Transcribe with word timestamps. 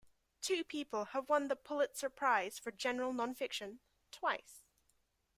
Two 0.41 0.63
people 0.63 1.05
have 1.05 1.29
won 1.29 1.47
the 1.47 1.55
Pulitzer 1.55 2.09
Prize 2.09 2.57
for 2.57 2.71
General 2.71 3.13
Nonfiction 3.13 3.77
twice. 4.11 4.65